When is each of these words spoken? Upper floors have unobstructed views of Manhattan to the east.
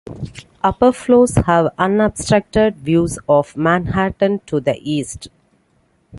Upper 0.63 0.91
floors 0.93 1.35
have 1.45 1.75
unobstructed 1.77 2.77
views 2.77 3.19
of 3.29 3.55
Manhattan 3.55 4.39
to 4.47 4.59
the 4.59 4.79
east. 4.81 5.27